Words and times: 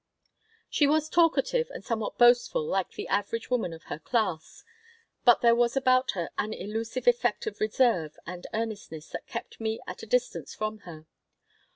She 0.67 0.87
was 0.87 1.09
talkative 1.09 1.69
and 1.69 1.85
somewhat 1.85 2.17
boastful 2.17 2.65
like 2.65 2.89
the 2.93 3.07
average 3.07 3.51
woman 3.51 3.71
of 3.71 3.83
her 3.83 3.99
class, 3.99 4.63
but 5.25 5.41
there 5.41 5.53
was 5.53 5.77
about 5.77 6.13
her 6.13 6.31
an 6.39 6.53
elusive 6.53 7.07
effect 7.07 7.45
of 7.45 7.61
reserve 7.61 8.17
and 8.25 8.47
earnestness 8.51 9.09
that 9.09 9.27
kept 9.27 9.61
me 9.61 9.79
at 9.85 10.01
a 10.01 10.07
distance 10.07 10.55
from 10.55 10.79
her. 10.89 11.05